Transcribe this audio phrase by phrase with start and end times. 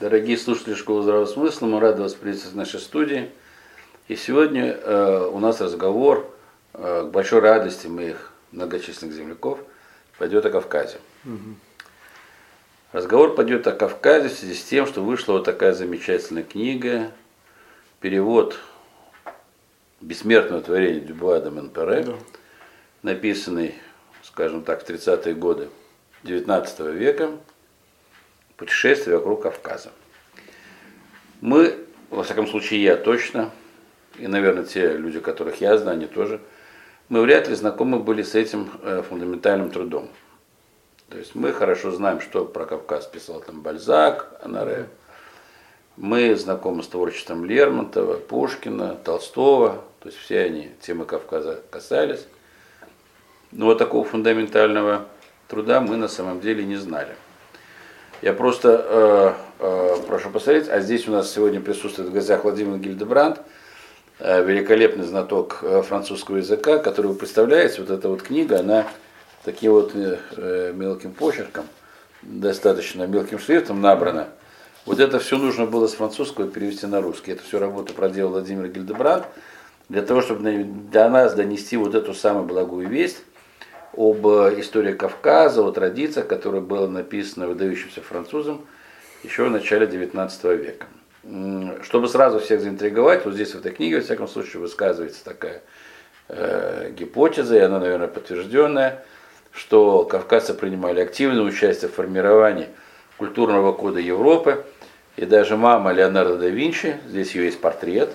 [0.00, 3.30] Дорогие слушатели Школы Здравого Смысла, мы рады вас приветствовать в нашей студии.
[4.08, 6.34] И сегодня э, у нас разговор
[6.72, 9.58] э, к большой радости моих многочисленных земляков
[10.16, 10.96] пойдет о Кавказе.
[11.26, 11.54] Угу.
[12.92, 17.12] Разговор пойдет о Кавказе в связи с тем, что вышла вот такая замечательная книга,
[18.00, 18.58] перевод
[20.00, 22.14] бессмертного творения Дюбуа де Монпере, да.
[23.02, 23.74] написанный,
[24.22, 25.68] скажем так, в 30-е годы
[26.22, 27.32] 19 века,
[28.60, 29.90] путешествие вокруг Кавказа.
[31.40, 31.78] Мы,
[32.10, 33.50] во всяком случае я точно,
[34.18, 36.40] и, наверное, те люди, которых я знаю, они тоже,
[37.08, 40.10] мы вряд ли знакомы были с этим э, фундаментальным трудом.
[41.08, 44.88] То есть мы хорошо знаем, что про Кавказ писал там Бальзак, Анаре.
[45.96, 49.82] Мы знакомы с творчеством Лермонтова, Пушкина, Толстого.
[50.00, 52.26] То есть все они темы Кавказа касались.
[53.52, 55.06] Но вот такого фундаментального
[55.48, 57.16] труда мы на самом деле не знали.
[58.22, 62.76] Я просто э, э, прошу посмотреть, а здесь у нас сегодня присутствует в гостях Владимир
[62.76, 63.40] Гильдебранд,
[64.18, 68.86] э, великолепный знаток э, французского языка, который вы представляете, вот эта вот книга, она
[69.42, 71.64] таким вот э, э, мелким почерком,
[72.20, 74.28] достаточно мелким шрифтом набрана.
[74.84, 77.32] Вот это все нужно было с французского перевести на русский.
[77.32, 79.24] Эту всю работу проделал Владимир Гильдебранд
[79.88, 83.22] для того, чтобы для нас донести вот эту самую благую весть,
[83.96, 88.64] об истории Кавказа, о традициях, которое было написано выдающимся французом
[89.22, 90.86] еще в начале XIX века.
[91.82, 95.62] Чтобы сразу всех заинтриговать, вот здесь в этой книге, во всяком случае, высказывается такая
[96.28, 99.04] э, гипотеза, и она, наверное, подтвержденная,
[99.52, 102.68] что кавказцы принимали активное участие в формировании
[103.18, 104.64] культурного кода Европы,
[105.16, 108.10] и даже мама Леонардо да Винчи, здесь ее есть портрет,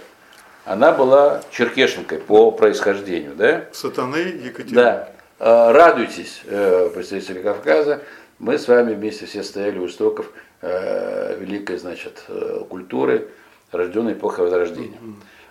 [0.65, 3.65] она была черкешенкой по происхождению, да?
[3.71, 4.75] Сатаны Екатерины.
[4.75, 5.14] Да.
[5.37, 8.01] Э, радуйтесь, э, представители Кавказа,
[8.39, 12.23] мы с вами вместе все стояли у истоков э, великой, значит,
[12.69, 13.27] культуры,
[13.71, 14.97] рожденной эпохой Возрождения.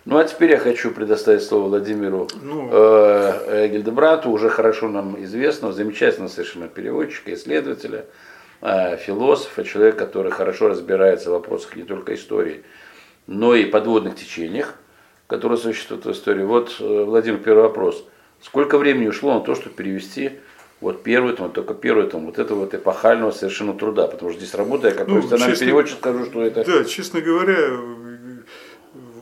[0.06, 5.72] Ну а теперь я хочу предоставить слово Владимиру ну, э, Гильдебрату, уже хорошо нам известного,
[5.74, 8.06] замечательного совершенно переводчика, исследователя,
[8.62, 12.64] э, философа, человека, который хорошо разбирается в вопросах не только истории,
[13.26, 14.76] но и подводных течениях,
[15.26, 16.42] которые существуют в истории.
[16.42, 18.02] Вот, Владимир, первый вопрос–
[18.44, 20.32] Сколько времени ушло на то, чтобы перевести
[20.80, 24.54] вот первый том, только первый том, вот это вот эпохального совершенно труда, потому что здесь
[24.54, 26.62] работая как ну, профессиональный переводчик, скажу, что это...
[26.64, 27.56] Да, честно говоря,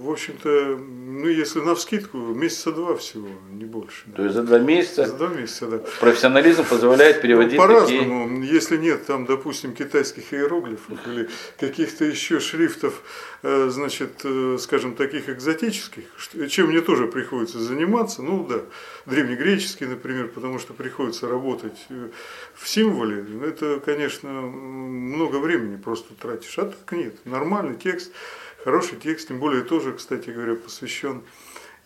[0.03, 4.11] в общем-то, ну, если на вскидку, месяца два всего, не больше.
[4.17, 5.07] То есть за два месяца?
[5.07, 5.79] За два месяца, да.
[6.01, 8.29] Профессионализм позволяет переводить ну, По-разному.
[8.29, 8.55] Такие...
[8.55, 13.03] Если нет там, допустим, китайских иероглифов или каких-то еще шрифтов,
[13.43, 16.05] э, значит, э, скажем, таких экзотических,
[16.49, 18.63] чем мне тоже приходится заниматься, ну да,
[19.07, 22.09] древнегреческий, например, потому что приходится работать э,
[22.55, 28.13] в символе, это, конечно, много времени просто тратишь, а так нет, нормальный текст,
[28.65, 31.23] Хороший текст, тем более тоже, кстати говоря, посвящен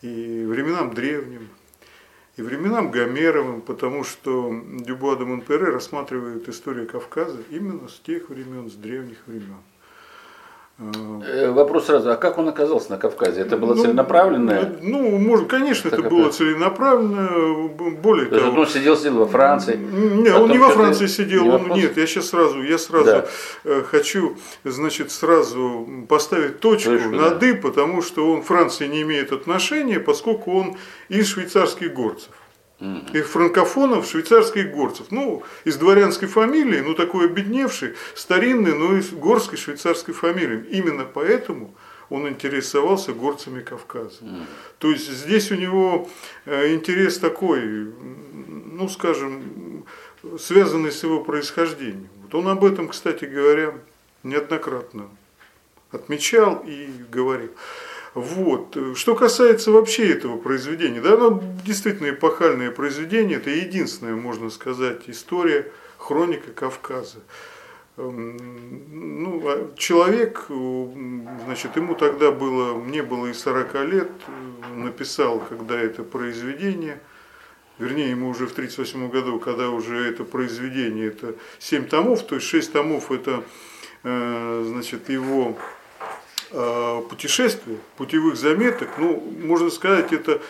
[0.03, 1.49] и временам древним,
[2.37, 8.71] и временам Гомеровым, потому что Дюбуа де Монпере рассматривает историю Кавказа именно с тех времен,
[8.71, 9.57] с древних времен.
[10.79, 13.41] Э, вопрос сразу, а как он оказался на Кавказе?
[13.41, 14.77] Это было ну, целенаправленное?
[14.83, 17.69] Ну, может, конечно, это, это было целенаправленно.
[18.03, 18.61] Более То того.
[18.61, 19.77] он сидел, сидел во Франции.
[19.77, 21.45] Нет, он не во Франции сидел.
[21.45, 23.27] Не он, нет, я сейчас сразу, я сразу да.
[23.65, 27.47] Э, хочу, значит, сразу поставить точку, точку над да.
[27.47, 30.77] «и», потому что он Франции не имеет отношения, поскольку он
[31.09, 32.33] из швейцарских горцев
[32.81, 35.07] и франкофонов, швейцарских горцев.
[35.11, 40.67] Ну, из дворянской фамилии, ну, такой обедневший, старинный, но из горской швейцарской фамилии.
[40.71, 41.75] Именно поэтому
[42.11, 44.23] он интересовался горцами Кавказа.
[44.23, 44.45] Mm.
[44.79, 46.09] То есть здесь у него
[46.45, 47.93] э, интерес такой,
[48.73, 49.85] ну, скажем,
[50.39, 52.09] связанный с его происхождением.
[52.23, 53.75] Вот он об этом, кстати говоря,
[54.23, 55.09] неоднократно
[55.91, 57.51] отмечал и говорил.
[58.17, 58.79] Вот.
[58.95, 65.71] Что касается вообще этого произведения, да, оно действительно эпохальное произведение, это единственная, можно сказать, история,
[65.99, 67.19] хроника Кавказа.
[67.99, 68.39] Эм,
[69.23, 70.47] ну, а человек,
[71.45, 74.11] значит, ему тогда было, мне было и 40 лет,
[74.75, 76.99] написал, когда это произведение,
[77.79, 82.47] вернее, ему уже в 1938 году, когда уже это произведение, это 7 томов, то есть
[82.47, 83.45] 6 томов это,
[84.05, 85.59] э, значит, его
[86.51, 90.41] путешествий, путевых заметок, ну, можно сказать, это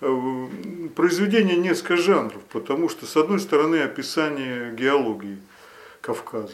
[0.00, 0.46] э,
[0.94, 5.38] произведение несколько жанров, потому что, с одной стороны, описание геологии
[6.00, 6.52] Кавказа.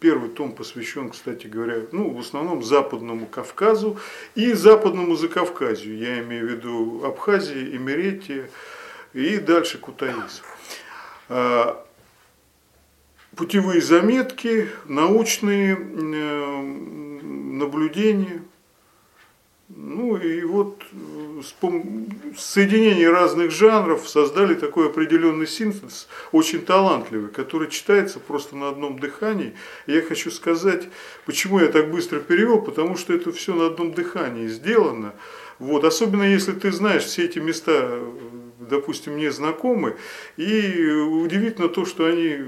[0.00, 3.98] Первый том посвящен, кстати говоря, ну, в основном Западному Кавказу
[4.34, 5.96] и Западному Закавказью.
[5.96, 8.50] Я имею в виду Абхазия, Имеретия
[9.14, 10.42] и дальше Кутаис.
[11.30, 11.82] А,
[13.36, 15.76] путевые заметки, научные
[17.54, 18.42] э, наблюдения.
[19.68, 21.40] Ну и вот э,
[22.36, 28.98] с соединение разных жанров создали такой определенный синтез, очень талантливый, который читается просто на одном
[28.98, 29.54] дыхании.
[29.86, 30.88] И я хочу сказать,
[31.24, 35.14] почему я так быстро перевел, потому что это все на одном дыхании сделано.
[35.58, 38.00] Вот, особенно если ты знаешь все эти места,
[38.58, 39.96] допустим, мне знакомы,
[40.36, 42.38] и удивительно то, что они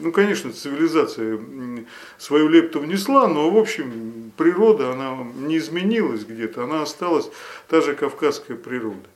[0.00, 1.40] ну, конечно, цивилизация
[2.18, 7.30] свою лепту внесла, но, в общем, природа, она не изменилась где-то, она осталась
[7.68, 9.08] та же кавказская природа.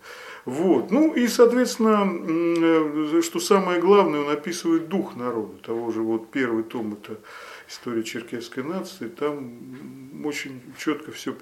[0.47, 0.91] Вот.
[0.91, 6.95] Ну и, соответственно, что самое главное, он описывает дух народа, того же вот первый том
[6.95, 7.21] это
[7.69, 11.35] история черкесской нации, там очень четко все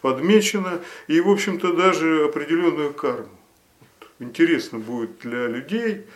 [0.00, 3.28] подмечено, и, в общем-то, даже определенную карму.
[4.20, 6.06] Интересно будет для людей,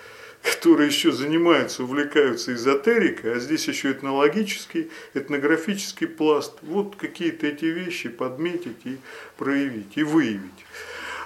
[0.42, 6.54] которые еще занимаются, увлекаются эзотерикой, а здесь еще этнологический, этнографический пласт.
[6.62, 8.98] Вот какие-то эти вещи подметить и
[9.36, 10.66] проявить, и выявить.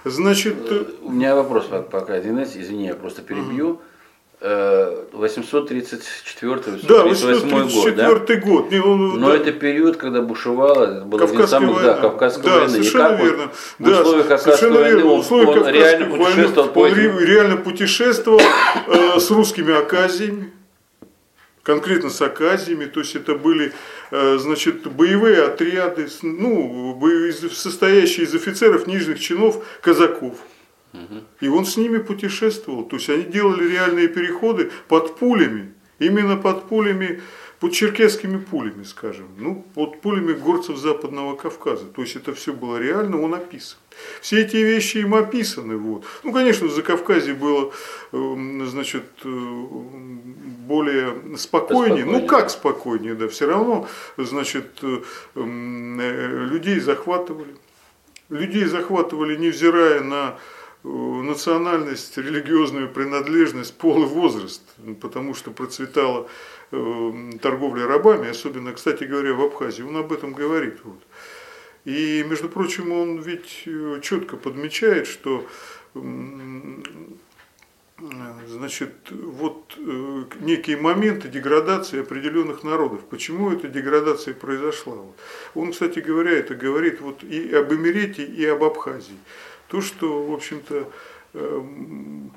[0.05, 0.57] Значит,
[1.03, 3.71] У меня вопрос пока, извини, я просто перебью.
[3.71, 3.83] Угу.
[4.45, 7.97] 834 да, 838 год,
[8.27, 8.37] да?
[8.37, 8.71] год.
[8.75, 9.37] Он, Но да.
[9.37, 11.95] это период, когда бушевала, это было Кавказская самых, война.
[11.95, 12.69] Да, Кавказская да, война.
[12.69, 13.51] Совершенно И верно.
[13.79, 15.13] В условиях да, Кавказской войны верно.
[15.13, 17.19] он, условиях он реально путешествовал, по этим...
[17.21, 18.43] реально путешествовал
[18.87, 20.53] э, с русскими оказиями,
[21.63, 23.73] конкретно с оказиями, то есть это были
[24.11, 27.01] э, значит, боевые отряды, ну,
[27.51, 30.37] состоящие из офицеров, нижних чинов, казаков.
[31.41, 32.85] И он с ними путешествовал.
[32.85, 35.73] То есть они делали реальные переходы под пулями.
[35.99, 37.21] Именно под пулями,
[37.61, 39.27] под черкесскими пулями, скажем.
[39.39, 41.87] Ну, под пулями горцев Западного Кавказа.
[41.87, 43.79] То есть это все было реально, он описан.
[44.21, 45.77] Все эти вещи им описаны.
[45.77, 46.05] Вот.
[46.25, 47.73] Ну, конечно, за Кавказе было,
[48.13, 49.29] эм, значит, э,
[50.67, 52.05] более спокойнее.
[52.05, 55.01] Ну, как спокойнее, да, все равно, значит, э,
[55.37, 57.55] эм, э, людей захватывали.
[58.31, 60.39] Людей захватывали, невзирая на
[60.85, 64.63] национальность, религиозную принадлежность, пол и возраст,
[65.01, 66.29] потому что процветала
[66.71, 70.79] э, торговля рабами, особенно, кстати говоря, в Абхазии, он об этом говорит.
[70.85, 71.01] Вот.
[71.87, 75.47] И, между прочим, он ведь э, четко подмечает, что
[78.49, 83.05] значит, вот э, некие моменты деградации определенных народов.
[83.09, 84.99] Почему эта деградация произошла?
[85.55, 89.17] Он, кстати говоря, это говорит вот и об Эмирете, и об Абхазии
[89.75, 90.89] то, что, в общем-то,
[91.33, 92.31] эм,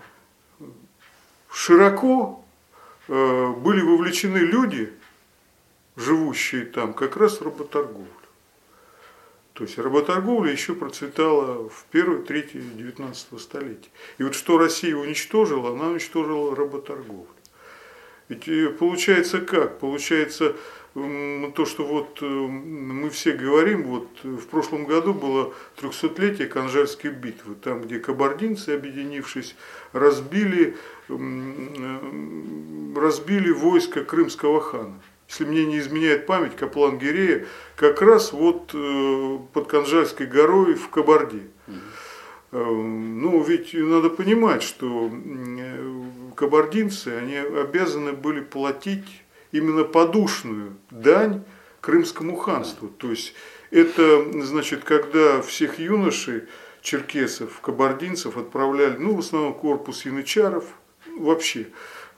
[1.51, 2.44] широко
[3.07, 4.92] э, были вовлечены люди,
[5.95, 8.07] живущие там, как раз работорговлю.
[9.54, 13.89] То есть работорговля еще процветала в первой трети 19 столетия.
[14.18, 17.28] И вот что Россия уничтожила, она уничтожила работорговлю.
[18.30, 19.78] Ведь э, получается как?
[19.78, 20.56] Получается,
[21.53, 27.53] то, что вот э, мы все говорим, вот в прошлом году было 300-летие Канжарской битвы,
[27.55, 29.55] там, где кабардинцы, объединившись,
[29.94, 30.75] разбили,
[32.95, 34.99] разбили войско крымского хана.
[35.27, 37.45] Если мне не изменяет память, Каплан Гирея
[37.75, 41.43] как раз вот э, под Канжарской горой в Кабарде.
[42.50, 45.11] Ну, ведь надо понимать, что
[46.35, 49.05] кабардинцы, они обязаны были платить
[49.51, 51.44] именно подушную дань
[51.81, 52.89] Крымскому ханству.
[52.89, 53.33] То есть
[53.72, 56.43] это, значит, когда всех юношей,
[56.81, 60.65] черкесов, кабардинцев отправляли, ну, в основном корпус янычаров,
[61.17, 61.67] вообще,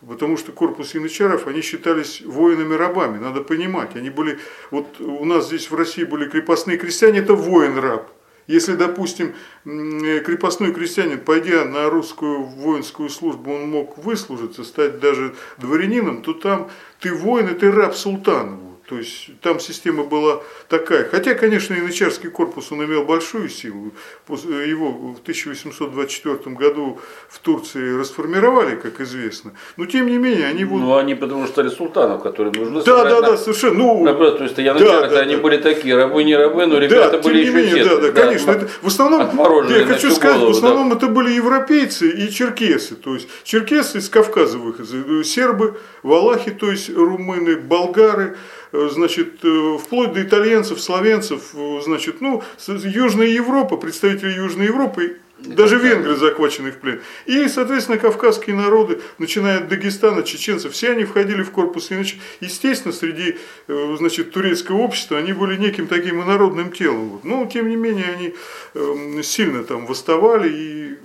[0.08, 4.40] потому что корпус янычаров, они считались воинами-рабами, надо понимать, они были,
[4.72, 8.12] вот у нас здесь в России были крепостные крестьяне, это воин-раб,
[8.50, 16.24] если, допустим, крепостной крестьянин, пойдя на русскую воинскую службу, он мог выслужиться, стать даже дворянином,
[16.24, 18.58] то там ты воин и ты раб султана.
[18.90, 21.08] То есть там система была такая.
[21.08, 23.92] Хотя, конечно, янычарский корпус он имел большую силу.
[24.28, 29.52] Его в 1824 году в Турции расформировали, как известно.
[29.78, 30.80] Но тем не менее они вот...
[30.80, 32.82] Ну они потому что стали султанов, которые нужны.
[32.84, 33.78] Да, да, да, совершенно.
[33.78, 35.42] Ну, Наоборот, то есть янычары, да, да, они да.
[35.42, 37.86] были такие, рабы не рабы, но ребята да, были еще менее.
[37.86, 38.50] Да, да, конечно.
[38.50, 39.22] Это, в основном,
[39.70, 40.96] я хочу сказать, голову, в основном да.
[40.96, 42.96] это были европейцы и черкесы.
[42.96, 48.36] То есть черкесы из Кавказа выходцы, сербы, валахи, то есть румыны, болгары,
[48.72, 55.18] Э, значит, э, вплоть до итальянцев, словенцев, э, значит, ну, Южная Европа, представители Южной Европы,
[55.40, 57.02] даже венгры захвачены в плен.
[57.26, 61.92] И, соответственно, кавказские народы, начиная от Дагестана, чеченцев, все они входили в корпус.
[61.92, 67.22] Иначе, естественно, среди значит, турецкого общества они были неким таким инородным телом.
[67.24, 68.36] Но, тем не менее, они
[68.74, 70.98] эм, сильно там восставали и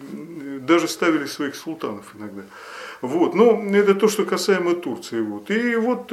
[0.67, 2.43] даже ставили своих султанов иногда.
[3.07, 3.35] Вот.
[3.35, 5.21] Но это то, что касаемо Турции.
[5.21, 5.51] Вот.
[5.51, 6.13] И вот,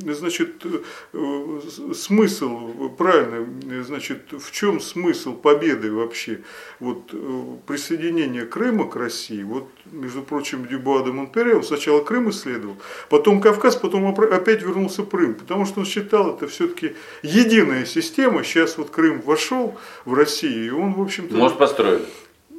[0.00, 0.64] значит,
[1.12, 1.60] э,
[1.94, 3.46] смысл, правильно,
[3.84, 6.40] значит, в чем смысл победы вообще?
[6.80, 12.30] Вот э, присоединение Крыма к России, вот, между прочим, Дюбуа де Монпере, он сначала Крым
[12.30, 12.76] исследовал,
[13.08, 18.44] потом Кавказ, потом опять вернулся Крым, потому что он считал это все-таки единая система.
[18.44, 21.34] Сейчас вот Крым вошел в Россию, и он, в общем-то...
[21.36, 22.04] Мост построили.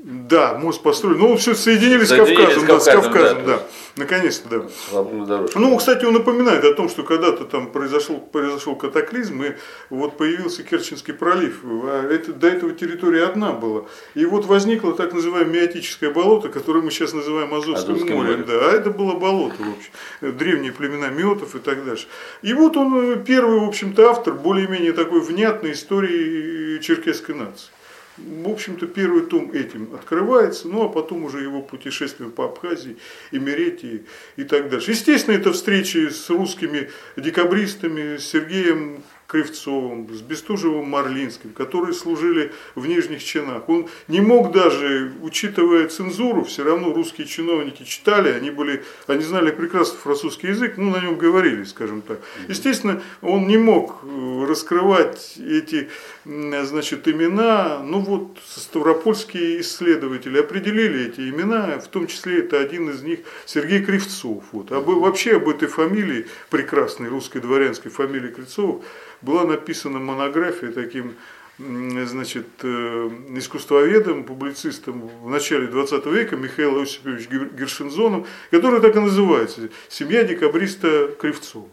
[0.04, 1.18] Да, мост построили.
[1.18, 3.58] Ну, все соединились, с Кавказом, да, с Кавказом, да.
[3.58, 3.64] да.
[3.96, 5.48] Наконец-то, да.
[5.56, 9.54] Ну, кстати, он напоминает о том, что когда-то там произошел, произошел катаклизм, и
[9.90, 11.62] вот появился Керченский пролив.
[11.64, 13.86] А это, до этого территория одна была.
[14.14, 18.32] И вот возникло так называемое миотическое болото, которое мы сейчас называем Азовским, Азовским морем.
[18.32, 18.46] морем.
[18.46, 20.38] Да, а это было болото, в общем.
[20.38, 22.08] Древние племена миотов и так дальше.
[22.42, 27.70] И вот он э, первый, в общем-то, автор более-менее такой внятной истории черкесской нации
[28.18, 32.98] в общем-то, первый том этим открывается, ну а потом уже его путешествие по Абхазии,
[33.32, 34.06] Эмеретии
[34.36, 34.92] и так дальше.
[34.92, 39.04] Естественно, это встречи с русскими декабристами, с Сергеем
[39.34, 43.68] Кривцовым, с Бестужевым Марлинским, которые служили в нижних чинах.
[43.68, 49.50] Он не мог даже, учитывая цензуру, все равно русские чиновники читали, они, были, они знали
[49.50, 52.20] прекрасно французский язык, ну на нем говорили, скажем так.
[52.48, 55.90] Естественно, он не мог э, раскрывать эти
[56.26, 63.02] значит, имена, ну вот ставропольские исследователи определили эти имена, в том числе это один из
[63.02, 64.44] них Сергей Кривцов.
[64.52, 64.72] Вот.
[64.72, 68.84] А вообще об этой фамилии, прекрасной русской дворянской фамилии Кривцовых,
[69.24, 71.16] была написана монография таким
[71.58, 79.70] значит, э, искусствоведом, публицистом в начале 20 века Михаилом Осипович Гершинзоном, который так и называется
[79.88, 81.68] «Семья декабриста Кривцова».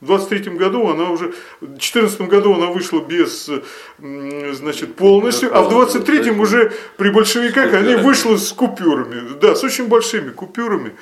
[0.00, 3.50] В 23 году она уже, в 14 году она вышла без,
[3.98, 9.88] значит, полностью, а в 23 уже при большевиках они вышла с купюрами, да, с очень
[9.88, 10.92] большими купюрами.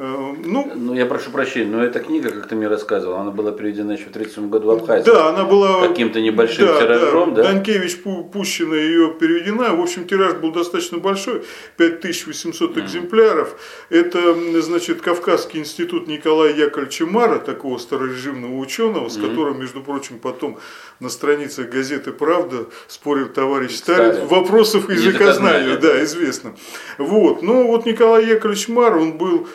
[0.00, 3.50] Э, ну, ну, я прошу прощения, но эта книга, как ты мне рассказывал, она была
[3.50, 5.04] переведена еще в 1937 году в Абхазии.
[5.04, 7.42] Да, она была каким-то небольшим да, тиражом, да?
[7.42, 7.52] да?
[7.52, 8.00] Данкевич
[8.32, 9.74] Пущина ее переведена.
[9.74, 11.42] В общем, тираж был достаточно большой,
[11.78, 12.84] 5800 mm.
[12.84, 13.56] экземпляров.
[13.90, 19.28] Это, значит, Кавказский институт Николая Яковлевича Мара, такого старорежимного ученого, с mm.
[19.28, 20.58] которым, между прочим, потом
[21.00, 24.12] на страницах газеты «Правда» спорил товарищ Сталин.
[24.12, 24.28] Сталин.
[24.28, 26.54] Вопросов языкознания, да, известно.
[26.98, 27.42] Вот.
[27.42, 29.48] Но вот Николай Яковлевич Мар, он был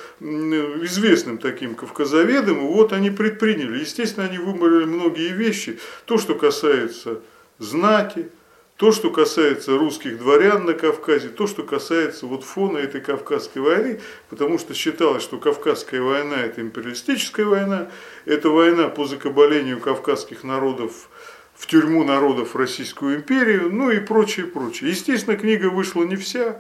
[0.85, 3.79] известным таким кавказоведом, и вот они предприняли.
[3.79, 5.79] Естественно, они выбрали многие вещи.
[6.05, 7.21] То, что касается
[7.59, 8.29] знати,
[8.77, 14.01] то, что касается русских дворян на Кавказе, то, что касается вот фона этой Кавказской войны,
[14.29, 17.87] потому что считалось, что Кавказская война– это империалистическая война,
[18.25, 21.09] это война по закабалению кавказских народов
[21.55, 24.89] в тюрьму народов Российскую империю, ну и прочее, прочее.
[24.89, 26.59] Естественно, книга вышла не вся,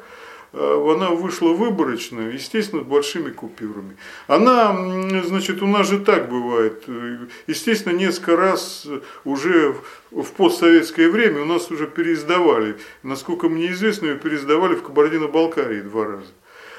[0.53, 3.97] она вышла выборочно, естественно, с большими купюрами.
[4.27, 4.75] Она,
[5.23, 6.83] значит, у нас же так бывает.
[7.47, 8.87] Естественно, несколько раз
[9.25, 9.75] уже
[10.11, 12.77] в постсоветское время у нас уже переиздавали.
[13.01, 16.31] Насколько мне известно, ее переиздавали в Кабардино-Балкарии два раза.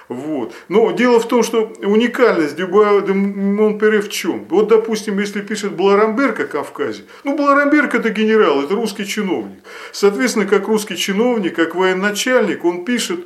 [0.08, 0.52] Вот.
[0.68, 4.44] Но дело в том, что уникальность Дюбуа де Монпере в чем?
[4.50, 9.60] Вот, допустим, если пишет Бларамберг о Кавказе, ну, Бларамберг это генерал, это русский чиновник.
[9.92, 13.20] Соответственно, как русский чиновник, как военачальник, он пишет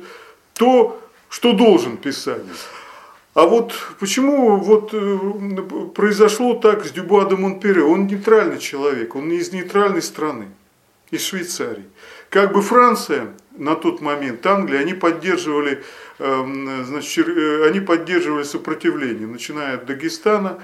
[0.59, 2.43] то, что должен писать.
[3.33, 5.17] А вот почему вот э,
[5.95, 7.81] произошло так с Дюбуа де Монпере?
[7.81, 10.47] Он нейтральный человек, он из нейтральной страны,
[11.11, 11.85] из Швейцарии.
[12.29, 15.81] Как бы Франция на тот момент, Англия, они поддерживали,
[16.19, 20.59] эм, значит, э, они поддерживали сопротивление, начиная от Дагестана,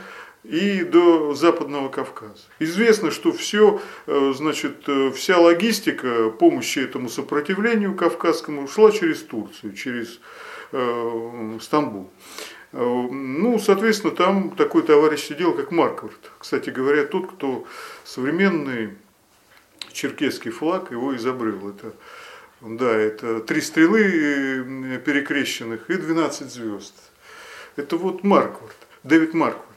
[0.49, 2.43] и до Западного Кавказа.
[2.59, 9.73] Известно, что все, э, значит, э, вся логистика помощи этому сопротивлению кавказскому шла через Турцию,
[9.73, 10.19] через
[10.71, 12.11] э, Стамбул.
[12.73, 16.31] Э, ну, соответственно, там такой товарищ сидел, как Марквард.
[16.37, 17.65] Кстати говоря, тот, кто
[18.03, 18.91] современный
[19.93, 21.69] черкесский флаг его изобрел.
[21.69, 21.93] Это,
[22.61, 26.93] да, это три стрелы перекрещенных и 12 звезд.
[27.77, 29.74] Это вот Марквард, Дэвид Марквард.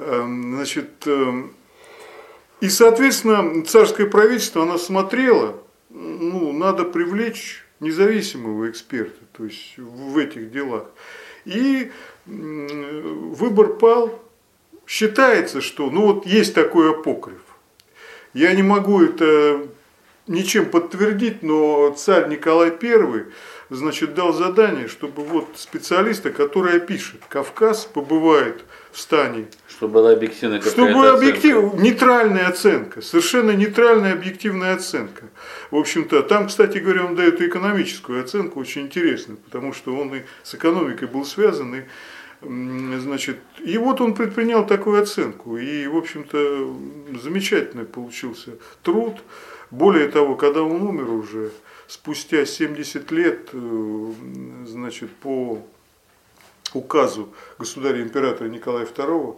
[0.00, 1.54] Эм, значит, эм,
[2.60, 10.50] и, соответственно, царское правительство, оно смотрело, ну, надо привлечь независимого эксперта, то есть в этих
[10.50, 10.86] делах.
[11.44, 11.90] И
[12.26, 14.22] выбор пал.
[14.86, 17.42] Считается, что, ну вот есть такой апокриф.
[18.34, 19.68] Я не могу это
[20.26, 23.26] ничем подтвердить, но царь Николай I
[23.70, 29.46] значит, дал задание, чтобы вот специалиста, который опишет Кавказ, побывает в стане.
[29.68, 35.30] Чтобы была объективная Чтобы объектив, нейтральная оценка, совершенно нейтральная объективная оценка.
[35.70, 40.14] В общем-то, там, кстати говоря, он дает и экономическую оценку, очень интересную, потому что он
[40.14, 41.82] и с экономикой был связан, и
[42.42, 45.58] Значит, и вот он предпринял такую оценку.
[45.58, 46.74] И, в общем-то,
[47.22, 49.18] замечательный получился труд.
[49.70, 51.50] Более того, когда он умер уже,
[51.90, 54.12] спустя 70 лет, э,
[54.64, 55.60] значит, по
[56.72, 59.36] указу государя-императора Николая II,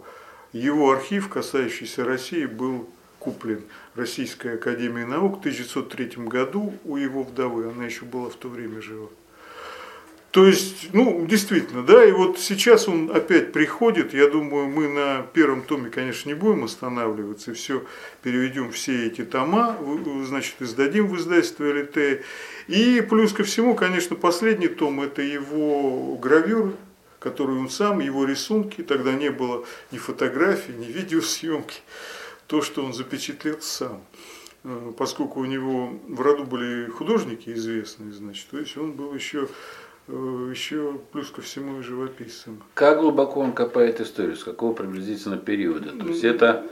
[0.53, 3.63] его архив, касающийся России, был куплен
[3.95, 8.81] Российской Академией Наук в 1903 году у его вдовы, она еще была в то время
[8.81, 9.09] жива.
[10.33, 15.21] То есть, ну, действительно, да, и вот сейчас он опять приходит, я думаю, мы на
[15.31, 17.85] первом томе, конечно, не будем останавливаться, и все,
[18.23, 19.77] переведем все эти тома,
[20.25, 22.25] значит, издадим в издательство ЛТ.
[22.67, 26.73] И плюс ко всему, конечно, последний том, это его гравюры,
[27.19, 31.81] которые он сам, его рисунки, тогда не было ни фотографий, ни видеосъемки,
[32.47, 34.01] то, что он запечатлел сам.
[34.63, 39.47] Э, поскольку у него в роду были художники известные, значит, то есть он был еще
[40.07, 42.61] еще плюс ко всему и живописцем.
[42.73, 45.91] Как глубоко он копает историю, с какого приблизительно периода?
[45.91, 46.65] То есть это,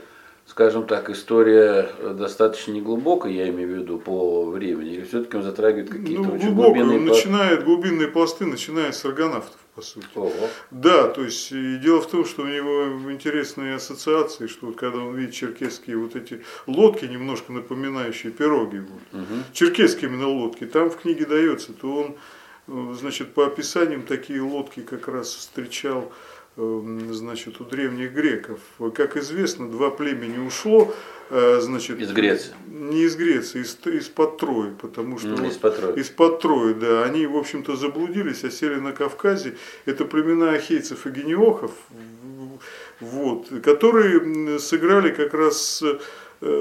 [0.46, 5.88] скажем так, история достаточно неглубокая, я имею в виду по времени, или все-таки он затрагивает
[5.88, 10.06] какие-то ну, очень глубинные он начинает глубинные пласты, начиная с аргонавтов, по сути.
[10.14, 10.30] Ого.
[10.70, 14.98] Да, то есть и дело в том, что у него интересные ассоциации, что вот когда
[14.98, 19.42] он видит черкесские вот эти лодки, немножко напоминающие пироги, вот, угу.
[19.54, 22.18] черкесские именно лодки, там в книге дается, то он Э,
[22.66, 26.12] значит, по описаниям такие лодки как раз встречал
[26.56, 28.60] э, значит, у древних греков.
[28.94, 30.94] Как известно, два племени ушло,
[31.30, 32.52] э, значит, из Греции.
[32.68, 36.00] Не из Греции, из, из-под Трои, потому что mm, из-под Трои.
[36.00, 39.56] из-под Трои, да, они, в общем-то, заблудились, осели на Кавказе.
[39.84, 41.72] Это племена ахейцев и гениохов,
[43.00, 45.82] вот, которые сыграли как раз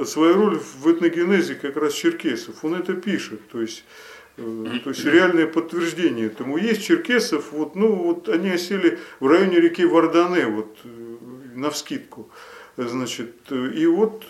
[0.06, 2.64] свою роль в этногенезе как раз черкесов.
[2.64, 6.84] Он это пишет, то есть Э, то есть реальное подтверждение этому есть.
[6.84, 11.18] Черкесов, вот, ну, вот они осели в районе реки Вардане, вот, э,
[11.56, 12.30] на вскидку.
[12.78, 14.26] Значит, э, и вот,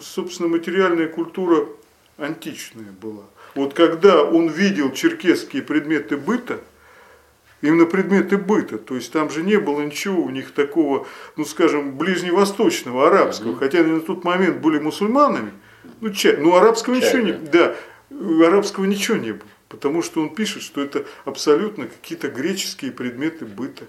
[0.00, 1.66] собственно, материальная культура
[2.18, 3.24] античная была.
[3.54, 6.60] Вот когда он видел черкесские предметы быта,
[7.62, 11.96] именно предметы быта, то есть там же не было ничего у них такого, ну скажем,
[11.96, 15.52] ближневосточного, арабского, хотя они на тот момент были мусульманами,
[16.00, 17.38] ну, чай, ну арабского чай, ничего да.
[17.38, 17.76] не, да,
[18.10, 23.84] арабского ничего не было, потому что он пишет, что это абсолютно какие-то греческие предметы быта.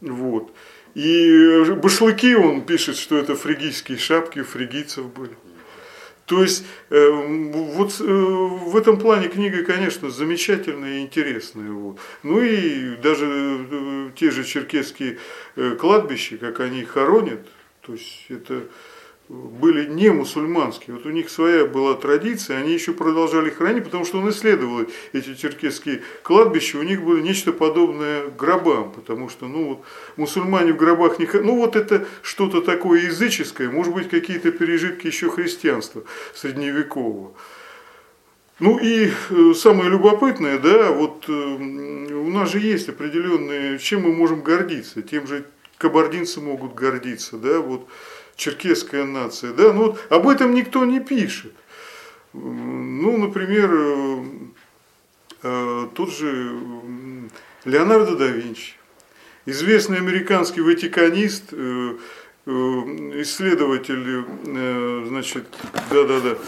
[0.00, 0.52] Вот.
[0.94, 5.36] И башлыки он пишет, что это фригийские шапки у фригийцев были.
[6.30, 11.72] То есть э, вот э, в этом плане книга, конечно, замечательная и интересная.
[11.72, 11.98] Вот.
[12.22, 13.26] Ну и даже
[13.68, 15.18] э, те же черкесские
[15.80, 17.40] кладбища, как они хоронят,
[17.80, 18.62] то есть это
[19.30, 20.96] были не мусульманские.
[20.96, 25.34] Вот у них своя была традиция, они еще продолжали хранить, потому что он исследовал эти
[25.34, 29.84] черкесские кладбища, у них было нечто подобное гробам, потому что ну, вот,
[30.16, 35.30] мусульмане в гробах не Ну вот это что-то такое языческое, может быть какие-то пережитки еще
[35.30, 36.02] христианства
[36.34, 37.32] средневекового.
[38.58, 44.12] Ну и э, самое любопытное, да, вот э, у нас же есть определенные, чем мы
[44.12, 45.44] можем гордиться, тем же
[45.78, 47.88] кабардинцы могут гордиться, да, вот
[48.40, 49.52] черкесская нация.
[49.52, 49.72] Да?
[49.72, 51.52] Ну, вот об этом никто не пишет.
[52.32, 54.22] Ну, например, э,
[55.42, 56.58] э, тот же
[57.66, 58.74] Леонардо да Винчи,
[59.44, 61.96] известный американский ватиканист, э,
[62.46, 64.24] исследователь,
[65.08, 65.46] значит,
[65.90, 66.38] да-да-да,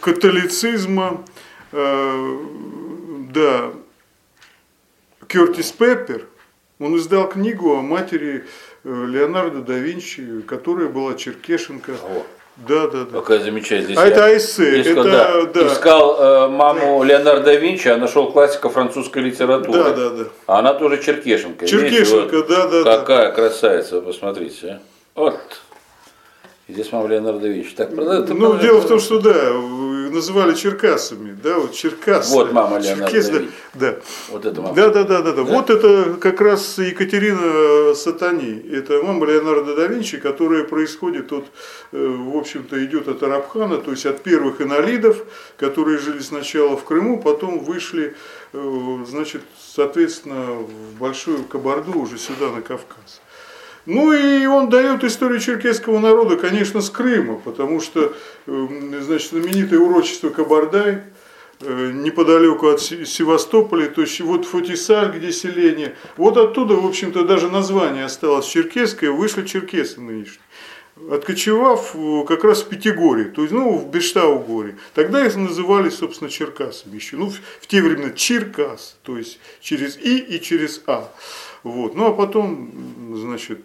[0.00, 1.24] католицизма,
[1.70, 3.72] да,
[5.28, 6.26] Кертис Пеппер,
[6.82, 8.44] он издал книгу о матери
[8.84, 11.92] Э, Леонардо да Винчи, которая была черкешенка.
[11.92, 12.24] О.
[12.56, 13.20] Да, да, да.
[13.20, 14.02] Какая замечательная.
[14.02, 14.80] А это эссе.
[14.80, 15.66] Это, да, да.
[15.68, 19.84] Искал э, маму Леонардо да Винчи, а нашел классика французской литературы.
[19.84, 20.24] Да, да, да.
[20.46, 21.66] А она тоже черкешенка.
[21.66, 22.98] Черкешенка, вот да, да.
[22.98, 23.34] Какая да.
[23.34, 24.80] красавица, посмотрите.
[25.14, 25.20] А.
[25.20, 25.40] Вот.
[26.68, 26.98] Здесь да
[27.48, 27.74] Винчи.
[27.74, 29.52] Так, ну, продает, дело в том, что да,
[30.12, 32.32] называли черкасами, да, вот черкасы.
[32.32, 33.96] Вот мама Леонардо Черкес, да.
[34.30, 34.74] Вот это мама.
[34.74, 35.42] Да, да, да, да, да.
[35.42, 38.62] Вот это как раз Екатерина Сатани.
[38.70, 41.46] Это мама Леонардо да Винчи, которая происходит от,
[41.90, 45.24] э, в общем-то, идет от Арабхана, то есть от первых инолидов,
[45.56, 48.14] которые жили сначала в Крыму, потом вышли,
[48.52, 53.20] э, значит, соответственно, в Большую Кабарду, уже сюда, на Кавказ.
[53.84, 58.14] Ну и он дает историю черкесского народа, конечно, с Крыма, потому что,
[58.46, 61.02] эм, значит, знаменитое урочество Кабардай,
[61.60, 67.48] э, неподалеку от Севастополя, то есть вот Фотисаль, где селение, вот оттуда, в общем-то, даже
[67.48, 70.38] название осталось черкесское, вышли черкесы нынешние.
[71.10, 74.76] откочевав э, как раз в Пятигорье, то есть ну, в Бештау-горе.
[74.94, 77.16] Тогда их называли, собственно, Черкасами еще.
[77.16, 81.12] Ну, в, в те времена Черкас, то есть через И и через А.
[81.62, 81.94] Вот.
[81.94, 83.62] Ну, а потом, значит,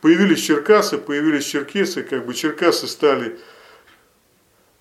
[0.00, 3.38] появились Черкасы, появились черкесы, как бы Черкасы стали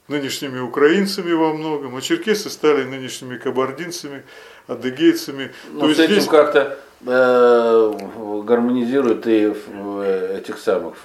[0.08, 4.24] нынешними украинцами во многом, а черкесы стали нынешними кабардинцами,
[4.68, 5.52] адыгейцами.
[5.72, 6.28] Но То с этим здесь...
[6.28, 10.96] как-то гармонизирует и э, этих самых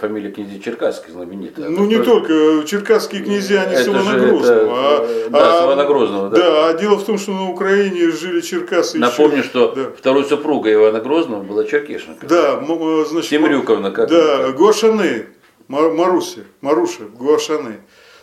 [0.00, 1.68] фамилии князей черкасских знаменитых.
[1.68, 4.72] Ну не только черкасские князья, они с Ивана Грозного.
[4.72, 6.30] А, да, а, с Ивана Грозного.
[6.30, 6.36] Да.
[6.36, 8.98] да, а дело в том, что на Украине жили черкасы.
[8.98, 9.90] Напомню, еще, что да.
[9.96, 12.26] второй супруга Ивана Грозного была черкешенка.
[12.26, 12.62] Да,
[13.04, 13.30] значит.
[13.30, 15.26] Темрюковна как Да, Гуашаны,
[15.68, 17.80] Маруся, Маруша, Гуашаны.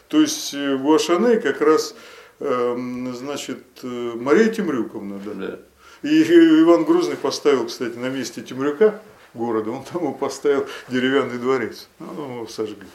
[0.08, 1.96] То есть э, Гуашаны как раз,
[2.40, 5.34] эм, значит, э, Мария Темрюковна, да.
[5.34, 5.60] да.
[6.04, 6.22] И
[6.62, 9.00] Иван Грозный поставил, кстати, на месте Темрюка
[9.34, 11.88] города, он там поставил деревянный дворец.
[12.00, 12.88] Ну, его сожгли.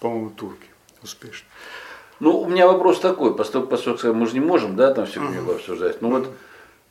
[0.00, 0.66] По-моему, турки.
[1.02, 1.46] Успешно.
[2.20, 5.56] Ну, у меня вопрос такой, поскольку, поскольку мы же не можем, да, там все uh-huh.
[5.56, 6.00] обсуждать.
[6.00, 6.28] Ну вот,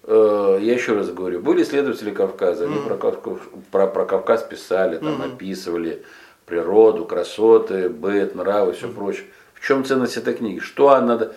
[0.03, 2.97] э, я еще раз говорю, были исследователи Кавказа, они uh-huh.
[2.97, 3.37] про,
[3.71, 5.33] про, про Кавказ писали, там uh-huh.
[5.33, 6.03] описывали
[6.45, 8.93] природу, красоты, быт, нравы, все uh-huh.
[8.93, 9.25] прочее.
[9.53, 10.59] В чем ценность этой книги?
[10.59, 11.31] Что она,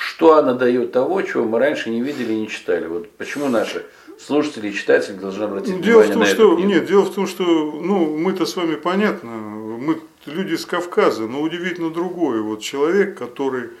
[0.00, 2.86] что она дает того, чего мы раньше не видели и не читали?
[2.86, 3.84] Вот почему наши
[4.18, 6.68] слушатели и читатели должны обратить ну, дело внимание в том, на что, книгу?
[6.70, 11.42] Нет, дело в том, что ну, мы-то с вами понятно, мы люди из Кавказа, но
[11.42, 12.40] удивительно другое.
[12.40, 13.72] Вот человек, который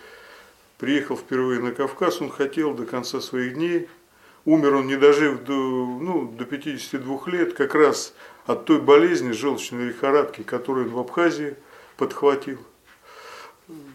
[0.76, 3.88] приехал впервые на Кавказ, он хотел до конца своих дней,
[4.44, 8.12] умер он не дожив до, ну, до 52 лет, как раз
[8.44, 11.56] от той болезни желчной лихорадки, которую он в Абхазии
[11.96, 12.58] подхватил.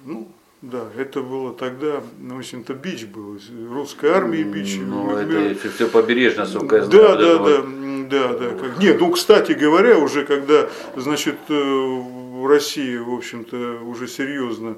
[0.05, 0.31] Ну,
[0.61, 3.37] да, это было тогда, ну, в общем-то, бич был,
[3.71, 4.77] русской армии бич.
[4.77, 7.03] Ну, например, это все побережье, насколько я знаю.
[7.03, 7.63] Да, да, да,
[8.09, 8.49] да, да.
[8.57, 14.77] Как, нет, ну, кстати говоря, уже когда, значит, э, в России, в общем-то, уже серьезно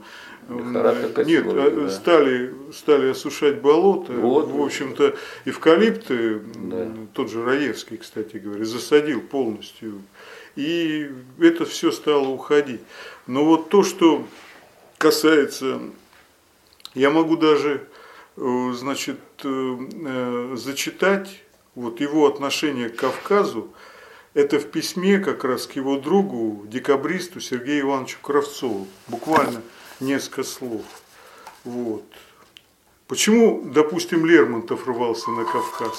[0.49, 1.89] нет, а, да.
[1.89, 4.49] стали, стали осушать болота, вот.
[4.49, 6.87] в общем-то, эвкалипты, да.
[7.13, 10.01] тот же Раевский, кстати говоря, засадил полностью,
[10.55, 11.09] и
[11.39, 12.81] это все стало уходить.
[13.27, 14.25] Но вот то, что
[14.97, 15.79] касается,
[16.93, 17.87] я могу даже,
[18.35, 21.43] э, значит, э, э, зачитать
[21.75, 23.71] вот его отношение к Кавказу,
[24.33, 28.87] это в письме как раз к его другу, декабристу Сергею Ивановичу Кравцову.
[29.07, 29.61] Буквально
[29.99, 30.83] несколько слов.
[31.63, 32.03] Вот.
[33.07, 35.97] Почему, допустим, Лермонтов рвался на Кавказ?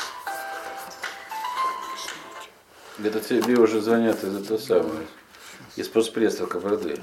[3.02, 5.00] Это тебе уже звонят из этого самого.
[5.76, 6.98] Из постпредства КПРД.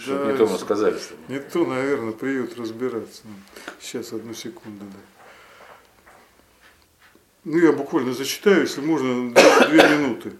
[0.00, 0.98] Что-то да, не то мы сказали.
[1.28, 3.22] Не то, наверное, приют разбираться.
[3.80, 4.98] Сейчас, одну секунду, да.
[7.44, 10.32] Ну, я буквально зачитаю, если можно, две, две минуты.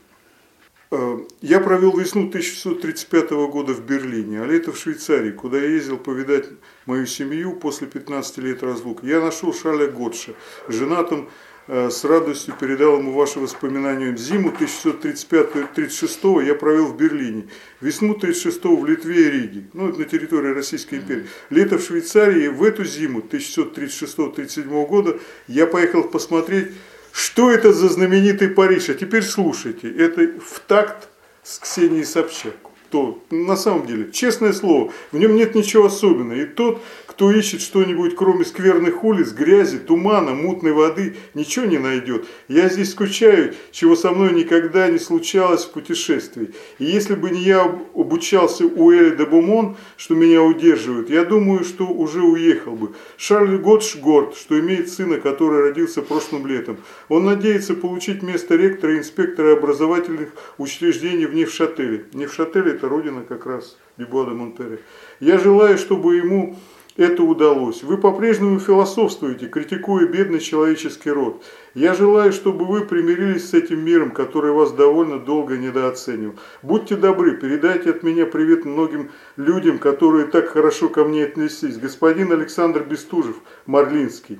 [0.90, 5.98] Э, я провел весну 1635 года в Берлине, а лето в Швейцарии, куда я ездил
[5.98, 6.46] повидать
[6.84, 9.04] мою семью после 15 лет разлуки.
[9.06, 10.34] Я нашел Шаля Готша,
[10.68, 11.28] женатым
[11.68, 14.16] с радостью передал ему ваши воспоминания.
[14.16, 17.48] Зиму 1635-36 я провел в Берлине,
[17.80, 21.26] весну 36 в Литве и Риге, ну это на территории Российской империи.
[21.50, 26.68] Лето в Швейцарии, в эту зиму 1636-37 года я поехал посмотреть,
[27.12, 28.90] что это за знаменитый Париж.
[28.90, 31.08] А теперь слушайте, это в такт
[31.42, 32.54] с Ксенией Собчак.
[32.90, 36.38] То, на самом деле, честное слово, в нем нет ничего особенного.
[36.38, 36.80] И тот,
[37.16, 42.26] кто ищет что-нибудь, кроме скверных улиц, грязи, тумана, мутной воды, ничего не найдет.
[42.46, 46.52] Я здесь скучаю, чего со мной никогда не случалось в путешествии.
[46.78, 47.62] И если бы не я
[47.94, 52.92] обучался у Эли де Бумон, что меня удерживает, я думаю, что уже уехал бы.
[53.16, 56.76] Шарль Готш горд, что имеет сына, который родился прошлым летом.
[57.08, 62.04] Он надеется получить место ректора и инспектора образовательных учреждений в Невшателе.
[62.12, 64.80] Невшателе это родина как раз Дюбуа де Монтере.
[65.18, 66.58] Я желаю, чтобы ему
[66.96, 67.82] это удалось.
[67.82, 71.44] Вы по-прежнему философствуете, критикуя бедный человеческий род.
[71.74, 76.36] Я желаю, чтобы вы примирились с этим миром, который вас довольно долго недооценил.
[76.62, 81.78] Будьте добры, передайте от меня привет многим людям, которые так хорошо ко мне отнеслись.
[81.78, 84.38] Господин Александр Бестужев, Марлинский.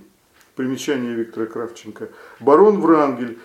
[0.55, 2.09] Примечание Виктора Кравченко.
[2.41, 3.39] Барон Врангель.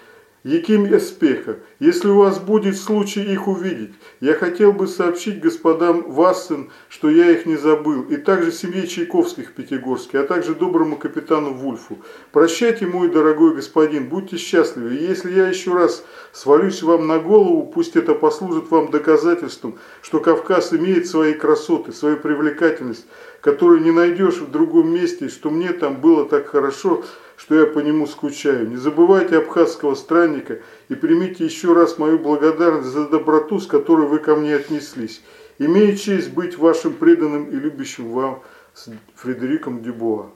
[0.43, 6.71] Яким Эспеха, если у вас будет случай их увидеть, я хотел бы сообщить господам Вассен,
[6.89, 11.53] что я их не забыл, и также семье Чайковских в Пятигорске, а также доброму капитану
[11.53, 11.99] Вульфу.
[12.31, 17.71] Прощайте, мой дорогой господин, будьте счастливы, и если я еще раз свалюсь вам на голову,
[17.71, 23.05] пусть это послужит вам доказательством, что Кавказ имеет свои красоты, свою привлекательность,
[23.41, 27.03] которую не найдешь в другом месте, что мне там было так хорошо,
[27.41, 28.69] что я по нему скучаю.
[28.69, 34.19] Не забывайте абхазского странника и примите еще раз мою благодарность за доброту, с которой вы
[34.19, 35.21] ко мне отнеслись.
[35.57, 38.43] Имею честь быть вашим преданным и любящим вам
[38.75, 40.29] с Фредериком Дюбуа.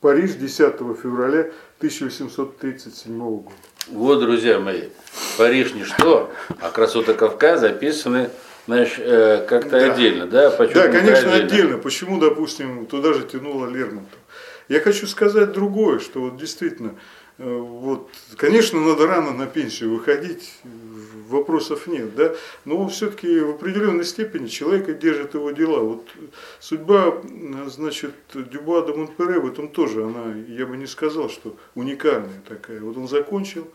[0.00, 0.58] Париж, 10
[1.00, 3.50] февраля 1837 года.
[3.88, 4.88] Вот, друзья мои,
[5.36, 8.30] Париж ничто, а красота Кавказа описаны
[8.66, 9.92] знаешь, э, как-то да.
[9.92, 10.50] отдельно, да?
[10.50, 11.36] Почему да, конечно, отдельно?
[11.36, 11.78] отдельно.
[11.78, 14.18] Почему, допустим, туда же тянуло Лермонтов.
[14.68, 16.94] Я хочу сказать другое, что вот действительно,
[17.38, 20.52] э, вот, конечно, надо рано на пенсию выходить,
[21.28, 25.80] вопросов нет, да, но все-таки в определенной степени человека держит его дела.
[25.80, 26.08] Вот
[26.60, 27.22] судьба,
[27.66, 32.80] значит, Дюба де Монпере в этом тоже, она, я бы не сказал, что уникальная такая.
[32.80, 33.68] Вот он закончил,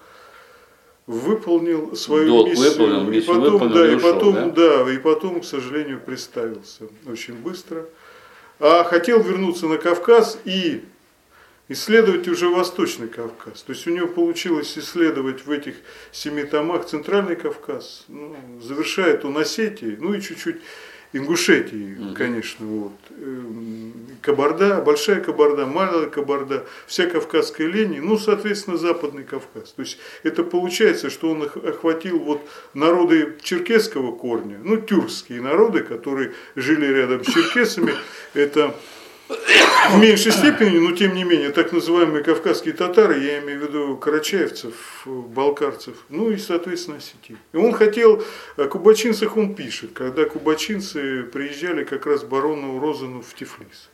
[1.07, 4.83] выполнил свою Долг миссию, выполнил, миссию и потом, выполнил, да, и, ушел, потом, да?
[4.83, 7.85] да, и потом, к сожалению, представился очень быстро.
[8.59, 10.83] А хотел вернуться на Кавказ и
[11.69, 13.63] исследовать уже Восточный Кавказ.
[13.63, 15.75] То есть у него получилось исследовать в этих
[16.11, 20.57] семи томах Центральный Кавказ, ну, завершает он Осетией, ну и чуть-чуть
[21.13, 22.15] Ингушетии, угу.
[22.15, 22.91] конечно, вот.
[23.11, 29.73] Эм, Кабарда, Большая Кабарда, Малая Кабарда, вся Кавказская линия, ну, соответственно, Западный Кавказ.
[29.73, 32.41] То есть это получается, что он охватил вот
[32.73, 37.93] народы черкесского корня, ну, тюркские народы, которые жили рядом с черкесами,
[38.33, 38.75] это
[39.29, 43.97] в меньшей степени, но тем не менее, так называемые кавказские татары, я имею в виду
[43.97, 47.37] карачаевцев, балкарцев, ну и, соответственно, осетин.
[47.53, 48.23] И он хотел,
[48.57, 53.89] о кубачинцах он пишет, когда кубачинцы приезжали как раз барону Розану в Тифлис.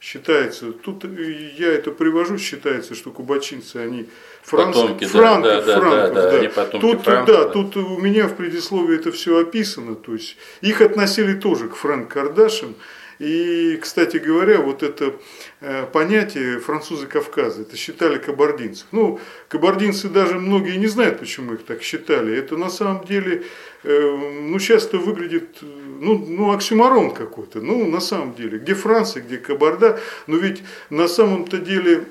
[0.00, 4.08] Считается, тут я это привожу, считается, что кубачинцы, они
[4.42, 6.64] франц, потомки, франков, да, да, франков, да, да, да.
[6.78, 10.82] Тут, франков, да, да, тут у меня в предисловии это все описано, то есть их
[10.82, 12.76] относили тоже к Франк Кардашам,
[13.18, 15.14] и, кстати говоря, вот это
[15.60, 18.86] э, понятие французы Кавказа, это считали кабардинцев.
[18.92, 22.36] Ну, кабардинцы даже многие не знают, почему их так считали.
[22.36, 23.44] Это на самом деле,
[23.82, 27.60] э, ну, часто выглядит, ну, ну оксюмарон какой-то.
[27.60, 32.04] Ну, на самом деле, где Франция, где Кабарда, но ведь на самом-то деле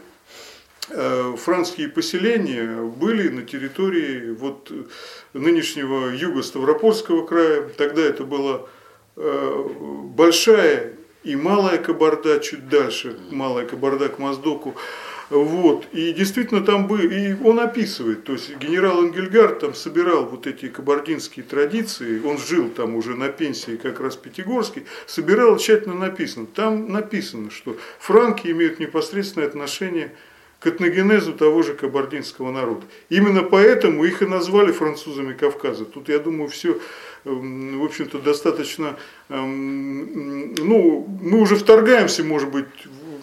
[0.89, 4.73] э, французские поселения были на территории вот
[5.31, 7.69] нынешнего юго-ставропольского края.
[7.77, 8.63] Тогда это была
[9.15, 10.96] большая
[11.27, 14.75] и Малая Кабарда чуть дальше, Малая Кабарда к Моздоку.
[15.29, 15.85] Вот.
[15.91, 20.69] И действительно там был, и он описывает, то есть генерал Энгельгард там собирал вот эти
[20.69, 26.45] кабардинские традиции, он жил там уже на пенсии как раз Пятигорский, собирал тщательно написано.
[26.45, 30.13] Там написано, что франки имеют непосредственное отношение
[30.59, 32.85] к этногенезу того же кабардинского народа.
[33.09, 35.83] Именно поэтому их и назвали французами Кавказа.
[35.85, 36.79] Тут, я думаю, все
[37.23, 38.97] в общем-то, достаточно,
[39.29, 42.65] эм, ну, мы уже вторгаемся, может быть,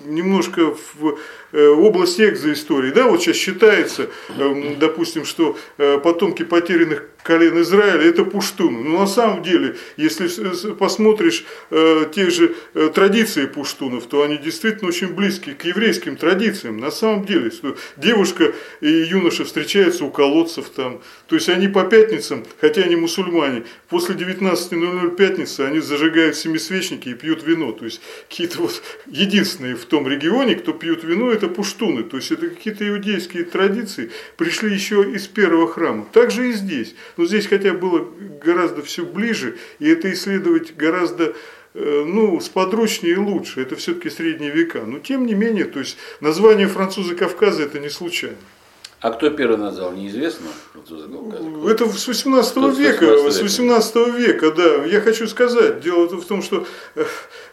[0.06, 1.18] немножко в
[1.52, 2.90] э, область экзоистории.
[2.90, 8.84] Да, вот сейчас считается, эм, допустим, что э, потомки потерянных колен Израиля это пуштуны.
[8.84, 10.28] Но на самом деле, если
[10.74, 12.54] посмотришь э, те же
[12.94, 16.76] традиции пуштунов, то они действительно очень близки к еврейским традициям.
[16.76, 21.00] На самом деле, что девушка и юноша встречаются у колодцев там.
[21.26, 27.14] То есть они по пятницам, хотя они мусульмане, после 19.00 пятницы они зажигают семисвечники и
[27.14, 27.72] пьют вино.
[27.72, 32.02] То есть какие-то вот единственные в том регионе, кто пьют вино, это пуштуны.
[32.02, 36.06] То есть это какие-то иудейские традиции, пришли еще из первого храма.
[36.12, 36.94] Так же и здесь.
[37.16, 38.06] Но здесь хотя было
[38.42, 41.34] гораздо все ближе, и это исследовать гораздо
[41.74, 43.60] э, ну, сподручнее и лучше.
[43.60, 44.82] Это все-таки средние века.
[44.86, 48.36] Но тем не менее, то есть название французы Кавказа это не случайно.
[49.04, 50.46] А кто первый назвал, неизвестно?
[50.74, 54.86] Это с 18 века, с 18 века, да.
[54.86, 57.04] Я хочу сказать, дело в том, что, э,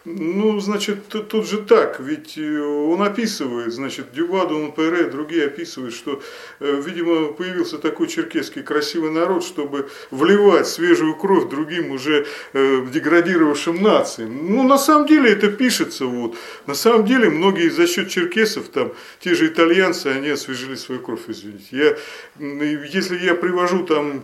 [0.05, 6.21] ну, значит, тут же так, ведь э, он описывает, значит, Дюваду, Нпре, другие описывают, что,
[6.59, 14.55] э, видимо, появился такой черкесский красивый народ, чтобы вливать свежую кровь другим уже деградировавшим нациям.
[14.55, 16.35] Ну, на самом деле это пишется, вот.
[16.65, 21.21] На самом деле многие за счет черкесов, там, те же итальянцы, они освежили свою кровь
[21.27, 21.67] извините.
[21.71, 21.97] Я,
[22.39, 24.23] если я привожу там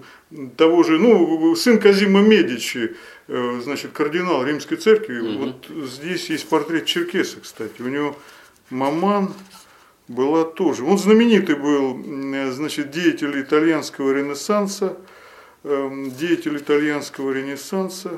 [0.57, 2.95] того же, ну, сын Казима Медичи,
[3.27, 5.45] э, значит, кардинал Римской церкви, угу.
[5.45, 7.81] вот здесь есть портрет Черкеса, кстати.
[7.81, 8.15] У него
[8.69, 9.33] маман
[10.07, 10.83] была тоже.
[10.83, 11.97] Он знаменитый был,
[12.51, 14.97] значит, деятель итальянского ренессанса,
[15.63, 18.11] эм, деятель итальянского ренессанса,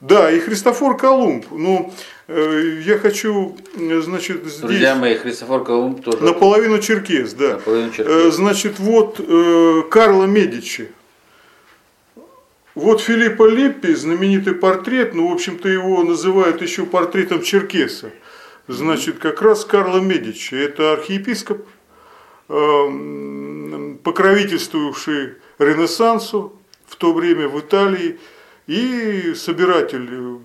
[0.00, 1.46] да, и Христофор Колумб.
[1.50, 1.92] Ну,
[2.28, 4.58] э, я хочу, значит, здесь...
[4.58, 6.18] Друзья мои, Христофор Колумб тоже...
[6.18, 7.54] Наполовину черкес, да.
[7.54, 8.06] Наполовину черкес.
[8.06, 10.90] Э, значит, вот э, Карло Медичи.
[12.76, 18.10] Вот Филиппо Липпи, знаменитый портрет, ну, в общем-то, его называют еще портретом черкеса.
[18.68, 21.66] Значит, как раз Карло Медичи, это архиепископ
[22.46, 26.52] покровительствующий Ренессансу
[26.86, 28.18] в то время в Италии
[28.66, 30.38] и собиратель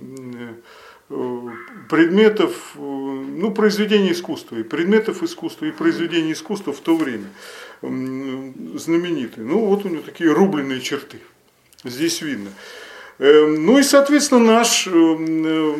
[1.90, 7.28] предметов, ну, произведений искусства, и предметов искусства, и произведений искусства в то время
[7.82, 9.44] знаменитый.
[9.44, 11.20] Ну, вот у него такие рубленые черты.
[11.84, 12.52] Здесь видно.
[13.18, 15.76] Эм, ну и, соответственно, наш, э,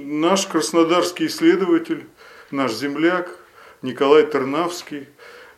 [0.00, 2.06] наш краснодарский исследователь,
[2.50, 3.38] наш земляк
[3.82, 5.08] Николай Тернавский,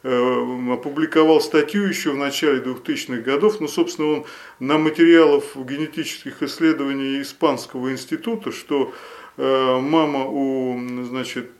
[0.03, 4.27] э, опубликовал статью еще в начале 2000-х годов, ну, собственно, он
[4.59, 8.93] на материалов генетических исследований Испанского института, что
[9.37, 11.51] э, мама у, значит,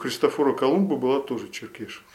[0.00, 2.09] Христофора Колумба была тоже черкешенка.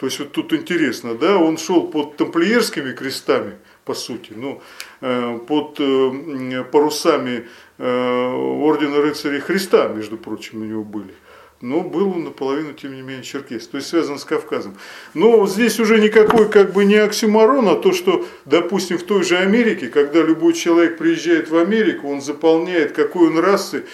[0.00, 4.62] То есть вот тут интересно, да, он шел под тамплиерскими крестами, по сути, ну,
[5.02, 11.12] э, под э, парусами э, ордена рыцарей Христа, между прочим, у него были.
[11.60, 14.74] Но был он наполовину, тем не менее, черкес, то есть связан с Кавказом.
[15.12, 19.36] Но здесь уже никакой как бы не оксюмарон, а то, что, допустим, в той же
[19.36, 23.84] Америке, когда любой человек приезжает в Америку, он заполняет, какой он расы,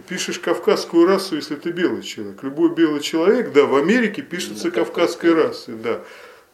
[0.00, 2.42] пишешь кавказскую расу, если ты белый человек.
[2.42, 6.02] Любой белый человек, да, в Америке пишется кавказской расы, да.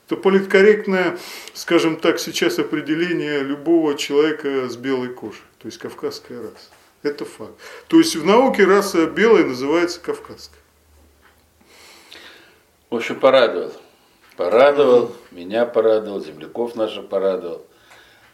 [0.07, 1.19] Это политкорректное,
[1.55, 6.71] скажем так, сейчас определение любого человека с белой кожей, то есть кавказская раса.
[7.03, 7.55] Это факт.
[7.89, 10.61] То есть в науке раса белая называется кавказская.
[12.91, 13.73] В общем, порадовал.
[14.37, 17.65] Порадовал, меня порадовал, земляков наших порадовал.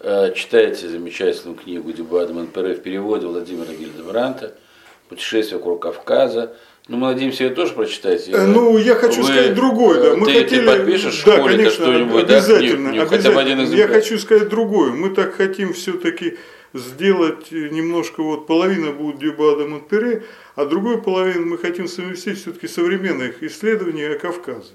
[0.00, 4.54] Э, читайте замечательную книгу Дюбада Монпере в переводе Владимира Гильдебранта–
[5.08, 6.54] путешествие вокруг Кавказа.
[6.88, 8.32] Ну, мы надеемся, ее тоже прочитаете.
[8.32, 10.02] Э, ну, я хочу Вы, сказать другое.
[10.02, 10.16] Да.
[10.16, 10.60] Мы ты, хотели...
[10.60, 13.06] ты подпишешь да, конечно, что-нибудь, обязательно, да?
[13.06, 14.92] Хотя бы один Я хочу сказать другое.
[14.92, 16.38] Мы так хотим все-таки
[16.72, 23.42] сделать немножко, вот половина будет Дюбада Монтере, а другую половину мы хотим совместить все-таки современных
[23.42, 24.72] исследований о Кавказе,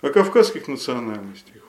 [0.00, 1.63] о кавказских национальностях.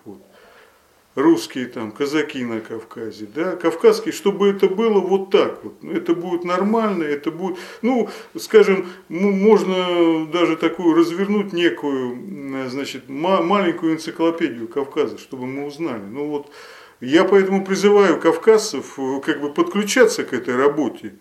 [1.16, 5.82] Русские там, казаки на Кавказе, да, кавказские, чтобы это было вот так вот.
[5.82, 13.94] Ну, это будет нормально, это будет, ну, скажем, можно даже такую развернуть некую, значит, маленькую
[13.94, 16.04] энциклопедию Кавказа, чтобы мы узнали.
[16.04, 16.52] Ну вот,
[17.00, 21.16] я поэтому призываю кавказцев э, как бы подключаться к этой работе,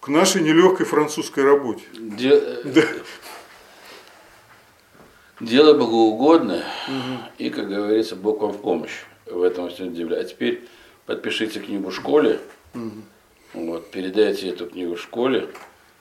[0.00, 1.82] к нашей нелегкой французской работе.
[1.92, 2.40] Де...
[2.64, 2.82] Да.
[5.40, 7.20] Дело богоугодное, угу.
[7.38, 10.16] и, как говорится, Бог вам в помощь в этом всем деле.
[10.16, 10.64] А теперь
[11.06, 12.40] подпишите книгу в школе,
[12.74, 12.90] угу.
[13.54, 15.48] вот, передайте эту книгу в школе,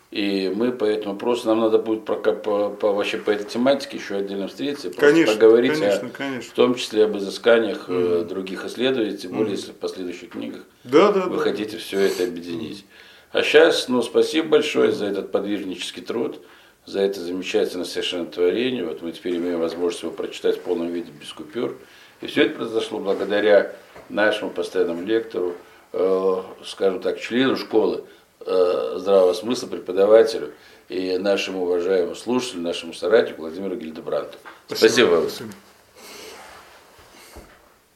[0.10, 3.97] и мы по этому вопросу, нам надо будет по, по, по, вообще по этой тематике
[3.97, 6.52] еще отдельно встретиться, конечно, поговорить, конечно, о, конечно.
[6.52, 10.62] в том числе об изысканиях mm других исследователей, тем более, mm если в последующих книгах
[10.84, 11.43] да, да, вы да.
[11.43, 12.80] хотите все это объединить.
[12.80, 16.41] mm А сейчас, ну, спасибо большое за этот подвижнический труд
[16.88, 18.86] за это замечательное совершенно творение.
[18.86, 21.78] Вот мы теперь имеем возможность его прочитать в полном виде без купюр.
[22.21, 23.76] И все это произошло благодаря
[24.10, 25.54] нашему постоянному лектору,
[25.91, 28.06] э, скажем так, члену школы
[28.39, 30.54] э, здравого смысла, преподавателю
[30.88, 34.38] и нашему уважаемому слушателю, нашему соратнику Владимиру Гильдебранту.
[34.67, 35.66] Спасибо, Спасибо вам.